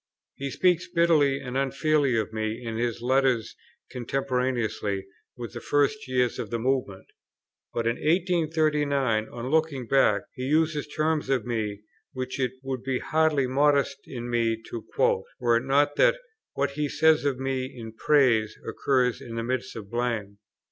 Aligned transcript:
He 0.33 0.49
speaks 0.49 0.87
bitterly 0.87 1.39
and 1.39 1.55
unfairly 1.55 2.17
of 2.17 2.33
me 2.33 2.59
in 2.65 2.75
his 2.75 3.03
letters 3.03 3.55
contemporaneously 3.91 5.05
with 5.37 5.53
the 5.53 5.59
first 5.61 6.07
years 6.07 6.39
of 6.39 6.49
the 6.49 6.57
Movement; 6.57 7.05
but 7.71 7.85
in 7.85 7.97
1839, 7.97 9.27
on 9.29 9.49
looking 9.51 9.85
back, 9.87 10.23
he 10.33 10.41
uses 10.45 10.87
terms 10.87 11.29
of 11.29 11.45
me, 11.45 11.81
which 12.13 12.39
it 12.39 12.53
would 12.63 12.81
be 12.81 12.97
hardly 12.97 13.45
modest 13.45 13.97
in 14.07 14.27
me 14.27 14.59
to 14.71 14.81
quote, 14.95 15.25
were 15.39 15.57
it 15.57 15.65
not 15.65 15.97
that 15.97 16.15
what 16.53 16.71
he 16.71 16.89
says 16.89 17.23
of 17.23 17.37
me 17.37 17.65
in 17.65 17.93
praise 17.93 18.57
occurs 18.67 19.21
in 19.21 19.35
the 19.35 19.43
midst 19.43 19.75
of 19.75 19.91
blame. 19.91 20.39